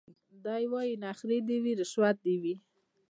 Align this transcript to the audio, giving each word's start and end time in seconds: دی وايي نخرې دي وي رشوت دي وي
دی 0.45 0.63
وايي 0.71 0.93
نخرې 1.03 1.39
دي 1.47 1.57
وي 1.63 1.73
رشوت 1.79 2.15
دي 2.25 2.35
وي 2.41 2.55